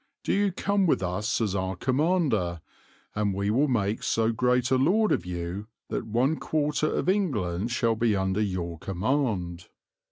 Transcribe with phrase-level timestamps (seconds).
[0.23, 2.61] Do you come with us as our commander,
[3.13, 7.69] and we will make so great a lord of you that one quarter of England
[7.69, 9.67] shall be under your command.'